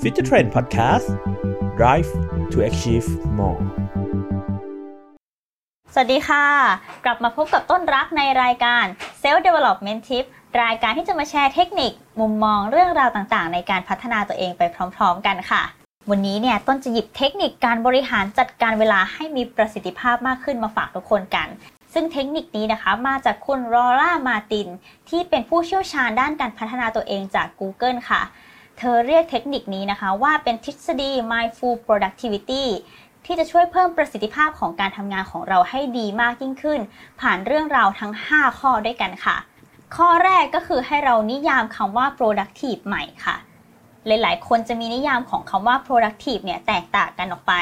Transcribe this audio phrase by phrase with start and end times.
[0.00, 1.06] Future Trend Podcast
[1.78, 2.10] Drive
[2.52, 3.06] to achieve
[3.38, 3.58] more
[5.92, 6.44] สวัสดีค่ะ
[7.04, 8.84] กลับมาพบกับต้นรักในรายการ
[9.22, 10.24] Self Development Tip
[10.62, 14.62] รายการที่จะมาแชร์เทคนิค มุมมองเรื่องราวต่างๆ ในการพัฒนาตัวเองไป
[14.96, 15.62] พร้อมๆ กันค่ะ
[16.10, 21.48] วันนี้เนี่ยต้นจะหยิบเทคนิคการบริหารจัดการเวลาให้มีประสิทธิภาพมากขึ้นมาฝากทุกคนกัน
[21.94, 24.68] ซึ่งเทคนิคนี้นะคะมาจากคุณรอร่ามาติน
[25.08, 28.22] ที่เป็นผู้เชี่ยวชาญด้านการพัฒนาตัวเองจาก Google ค่ะ
[28.78, 32.64] เธอเรียกเทคนิคนี้นะคะว่าเป็นทฤษฎี mindful productivity
[33.24, 36.80] ที่จะช่วยเพิ่มประสิทธิภาพของการทำงานของเราให้ดีมากยิ่งขึ้น
[37.20, 39.36] ผ่านเรื่องราวทั้ง 5 ข้อด้วยกันค่ะ
[39.96, 43.36] ข้อแรกก็คือให้เรานิยามคำว่า productive ใหม่ค่ะ
[44.06, 47.54] หลายๆ คนจะมีนิยามของคำว่า productive เนี่ยแตกต่างกันออกไป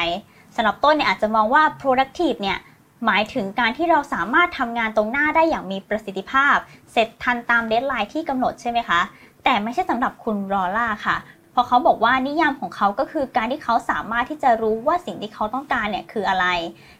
[0.55, 2.57] สำหรับต้นเนี่ยอาจจะมองว่า productive เนี่ย
[3.05, 6.55] หมายถึงการที่เราสามารถทำงานตรงหน้าได้อย่างมีประสิทธิภาพ
[6.91, 9.01] เสร็จทันตามเดทไลน์ที่กำหนดใช่ไหมคะ
[9.45, 11.17] แต่ไม่ใช่สำหรับคุณรอล่าค่ะ
[11.51, 16.47] เพราะเขาบอกว่านิยามของเขาก็คือการที่เขาสามารถที่จะรู้ว่าสิ่งที่เขาต้องการเนี่ยคืออะไร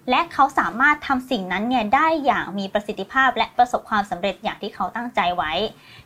[0.10, 5.52] และเขาสามารถทำสิ่งนั้นเนี่ยได้อย่างมีประสิทธิภาพและประสบความสำเร็จอย่างที่เขาตั้งใจไว้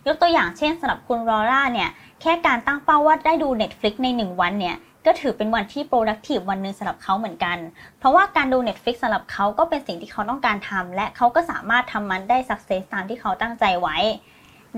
[0.06, 1.90] ยกตัวอย่างเช่นสำหรับคุณรอล่าเนี่ย
[2.22, 4.76] แค่การตั้งเป้าว่าได้ดู Netflix ใน 1 วันเนี่ย
[5.06, 7.58] ก็ถือเป็นวันที่ productive วันหนึ่งสำหรับเขาเหมือนกัน
[8.00, 13.98] เพราะว่าการดู Netflix สำหรับเขาก็เป็นสิ่งที่เขาต้องการทำและเขาก็สามารถทำมันได้ success ตามที่เขาตั้งใจไว้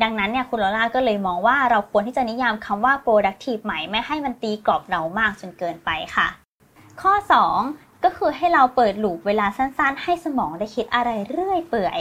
[0.03, 6.27] ดังนั้นเนี่ยคุณลอล่าก็เลยมองว่าเราควรที่จะนิยามคำว่า productive ใหม่ไม่ให้มันตีกรอบเรามากจนเกินไปค่ะ
[7.01, 7.13] ข้อ
[7.59, 11.99] 2 ก็คือให้เราเปิดลูปเวลาสั้นๆ ให้สมองได้คิดอะไรเรื่อยเปื่อย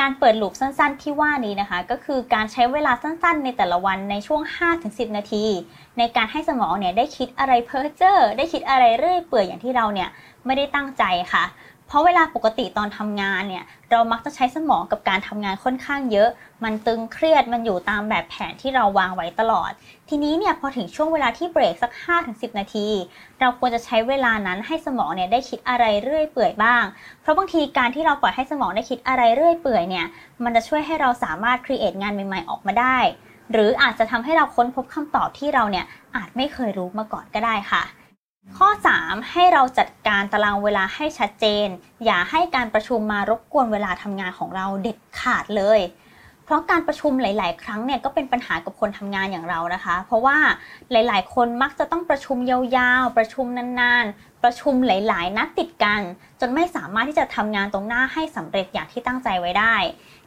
[0.00, 4.42] การเปิดลูปสั้นๆ ที่ว่านี้นะคะ ก็คือการใช้เวลาสั้นๆ ในแต่ละวันในช่วง
[4.78, 5.44] 5-10 นาที
[5.98, 10.08] ในการให้สมองเนี่ยได้คิดอะไรเพ้อเจ้อได้คิดอะไรเรื่อยเปื่อยอย่างที่เราเนี่ย
[10.46, 11.44] ไม่ได้ตั้งใจค่ะ
[11.88, 16.28] เพราะเวลาปกติตอนทำงานเนี่ยเรามักจะใช้สมองกับการทำงานค่อนข้างเยอะ
[16.64, 19.70] มันตึงเครียดมันอยู่ตามแบบแผนที่เราวางไว้ตลอด
[20.08, 21.92] ทีนี้เนี่ยพอถึงช่วงเวลาที่เบรกสัก
[22.24, 22.86] 5-10 นาที
[23.40, 26.84] เราควรจะใช้เวลานั้นให้สมองเนี่ยได้คิดอะไรเรื่อยเปื่อยบ้าง
[27.20, 30.06] เพราะบางทีการที่เราปล่อยให้สมองได้คิดอะไรเรื่อยเปื่อยเนี่ย
[30.44, 32.98] มันจะช่วยให้เราสามารถครีเอทงานใหม่ๆออกมาได้
[33.52, 37.82] หรืออาจจะทำให้เราค้นพบคำตอบที่เราเนี่ยอาจไม่เคยรู้มาก่อนก็ได้ค่ะ
[39.08, 41.68] 3 ให้เราจัดการตารางเวลาให้ชัดเจน
[42.04, 45.80] อย่าให้การประชุมมารบกวนเวลาทำงานของเราเด็ดขาดเลย
[46.48, 50.36] เพราะการประชุมหลาย ๆ ครั้งเนี่ยก็เป็นปัญหากับคนทำงานอย่างเรานะคะ เพราะว่า
[50.90, 53.46] หลาย ๆ คนมักจะต้องประชุมยาวๆ ประชุม
[53.80, 56.00] นานๆ ประชุมหลาย ๆ นัดติดกัน
[56.40, 59.76] จนไม่สามารถที่จะทำงานตรงหน้าให้สำเร็จอย่างที่ตั้งใจไว้ได้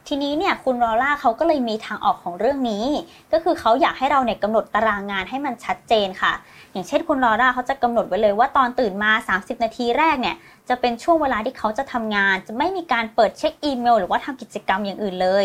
[0.08, 2.86] ทีนี้เนี่ยคุณรอล่าเขาก็เลยมีทางออกของเรื่องนี้
[3.32, 6.32] ก็คือเขาอยากให้เราเนี่ยกำหนดตารางงานให้มันชัดเจนค่ะ
[6.72, 10.36] อย่างเช่นคุณลอร่าเขาจะกำหนดไว้เลยว่าตอนตื่นมา 30 นาทีแรกเนี่ย
[10.68, 15.44] จะเป็นช่วงเวลาที่เขาจะทำงาน จะไม่มีการเปิดเช็คอีเมล หรือว่าทำกิจกรรมอย่างอื่นเลย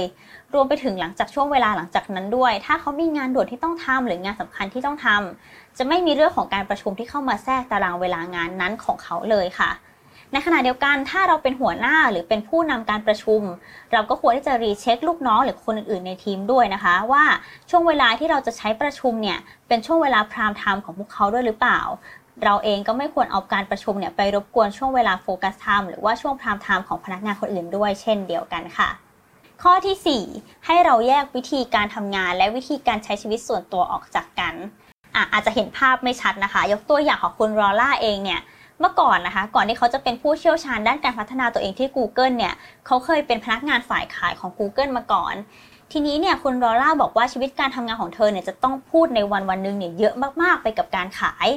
[0.54, 9.72] รวมไปถึงหลังจากช่วงเวลาหลังจากนั้นด้วย ถ้าเขามีงานด่วนที่ต้องทำหรืองานสำคัญที่ต้องทำจะไม่มีเรื่องของการประชุมที่เข้ามาแทรกตารางเวลางานนั้นของเขาเลยค่ะ
[10.34, 13.42] ในขณะเดียวกันถ้าเราเป็นหัวหน้าหรือเป็นผู้นำการประชุม
[13.94, 17.24] เราก็ควรที่จะ recheck ลูกน้องหรือคนอื่นๆในทีมด้วยนะคะ ว่า
[17.70, 19.38] ช่วงเวลาที่เราจะใช้ประชุมเนี่ย
[19.68, 21.80] เป็นช่วงเวลา prime time ของพวกเขาด้วยหรือเปล่า
[22.44, 28.90] เราเองก็ไม่ควรเอาการประชุมเนี่ยไปรบกวนช่วงเวลา focus time หรือว่าช่วง prime time ของพนักงานคนอื่นด้วยเช่นเดียวกันค่ะ
[29.64, 34.54] ข้อที่ 4 ให้เราแยกวิธีการทำงานและวิธีการใช้ชีวิตส่วนตัวออกจากกัน
[35.16, 38.42] ออาจจะเห็นภาพไม่ชัดนะคะ ยกตัวอย่างของคุณรอล่าเองเนี่ย
[38.80, 42.54] เมื่อก่อนนะคะ ก่อนที่เขาจะเป็นผู้เชี่ยวชาญด้านการพัฒนาตัวเองที่ Google เนี่ย
[42.86, 45.34] เขาเคยเป็นพนักงานฝ่ายขายของ Google มาก่อน
[45.92, 51.48] ทีนี้เนี่ยคุณรอล่าบอกว่าชีวิตการทำงานของเธอเนี่ยจะต้องพูดในวันวันหนึ่งเนี่ยเยอะมากๆไปกับการขาย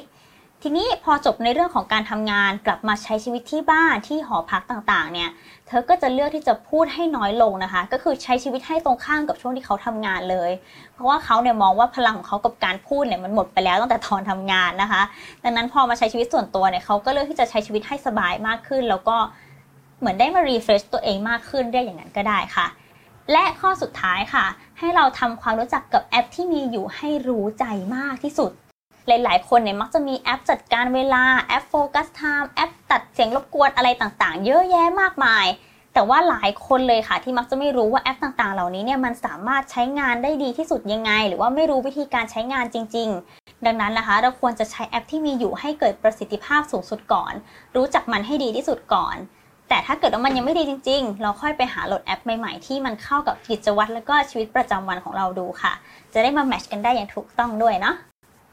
[0.64, 5.30] ทีนี้พอจบในเรื่องของการทำงานกลับมาใช้ชีวิตที่บ้านที่หอพักต่างๆ เนี่ย
[5.68, 10.50] เธอก็จะเลือกที่จะพูดให้น้อยลงนะคะ ก็คือใช้ชีวิตให้ตรงข้ามกับช่วงที่เขาทำงานเลย
[10.92, 15.02] เพราะว่าเขาเนี่ยมองว่าพลังของเขากับการพูดเนี่ยมันหมดไปแล้วตั้งแต่ตอนทำงานนะคะ
[15.44, 19.16] ดังนั้นพอมาใช้ชีวิตส่วนตัวเนี่ยเขาก็เลือกที่จะใช้ชีวิตให้สบายมากขึ้น แล้วก็
[20.00, 22.66] เหมือนได้มา refresh ตัวเองมากขึ้นเรียกอย่างนั้นก็ได้ค่ะ
[23.32, 24.44] และข้อสุดท้ายค่ะ
[24.78, 27.64] ให้เราทำความรู้จักกับแอปที่มีอยู่ให้รู้ใจ
[27.96, 28.52] มากที่สุด
[29.06, 35.46] หลาย ๆ คนเนี่ยมักจะมีแอปจัดการเวลาแอป focus time แอปตัดเสียงรบกวนอะไรต่างๆ เยอะแยะมากมาย
[35.94, 47.32] แต่ว่าหลายคนเลยค่ะ ที่มักจะไม่รู้ว่าแอปต่างๆ เหล่านี้เนี่ยมันสามารถใช้งานได้ดีที่สุดยังไง หรือว่าไม่รู้วิธีการใช้งานจริง ๆ ดังนั้นนะคะ เราควรจะใช้แอปที่มีอยู่ให้เกิดประสิทธิภาพสูงสุดก่อน
[47.76, 49.16] รู้จักมันให้ดีที่สุดก่อน
[49.68, 55.72] แต่ถ้าเกิดว่ามันยังไม่ดีจริง ๆ เราค่อยไปหาโหลดแอปใหม่ๆ ที่มันเข้ากับกิจวัตรและก็ชีวิตประจำวันของเราดูค่ะ
[56.12, 57.94] จะได้มาแมทช์กันได้อย่างถูกต้องด้วยเนาะ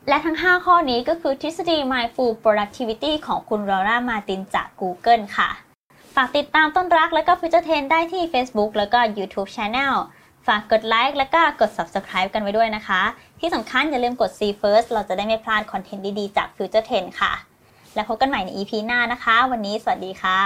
[0.09, 5.49] และทั้ง 5 ข้อนี้ก็คือทฤษฎี Mindful Productivity ของคุณรอร่ามาตินจาก Google ค่ะ
[6.15, 9.93] ฝากติดตามต้นรักและก็ Future Trend ได้ที่ Facebook แล้วก็ YouTube Channel
[10.47, 13.01] ฝากกดไลค์แล้วก็กด Subscribe กันไว้ด้วยนะคะ
[13.39, 17.33] ที่สำคัญอย่าลืมกด See First เราจะได้ไม่พลาดคอนเทนต์ดี ๆ จาก Future Trend ค่ะ
[17.95, 20.39] แล้วพบกันใหม่ใน EP หน้านะคะ วันนี้สวัสดีค่ะ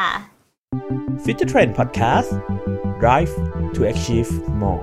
[1.23, 2.29] Future Trend Podcast
[3.01, 3.33] Drive
[3.75, 4.29] to achieve
[4.61, 4.81] more